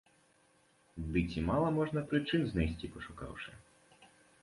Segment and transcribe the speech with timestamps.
[1.11, 3.51] Ды ці мала можна прычын знайсці, пашукаўшы.